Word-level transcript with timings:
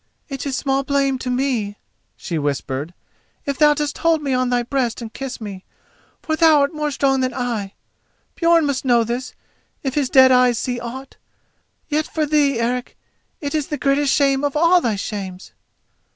"It 0.29 0.47
is 0.47 0.57
small 0.57 0.83
blame 0.83 1.19
to 1.19 1.29
me," 1.29 1.77
she 2.17 2.39
whispered, 2.39 2.95
"if 3.45 3.59
thou 3.59 3.75
dost 3.75 3.99
hold 3.99 4.19
me 4.23 4.33
on 4.33 4.49
thy 4.49 4.63
breast 4.63 4.99
and 4.99 5.13
kiss 5.13 5.39
me, 5.39 5.63
for 6.23 6.35
thou 6.35 6.61
art 6.61 6.73
more 6.73 6.89
strong 6.89 7.19
than 7.19 7.35
I. 7.35 7.75
Björn 8.35 8.65
must 8.65 8.83
know 8.83 9.03
this 9.03 9.35
if 9.83 9.93
his 9.93 10.09
dead 10.09 10.31
eyes 10.31 10.57
see 10.57 10.79
aught. 10.79 11.17
Yet 11.87 12.07
for 12.07 12.25
thee, 12.25 12.57
Eric, 12.59 12.97
it 13.41 13.53
is 13.53 13.67
the 13.67 13.77
greatest 13.77 14.11
shame 14.11 14.43
of 14.43 14.57
all 14.57 14.81
thy 14.81 14.95
shames." 14.95 15.53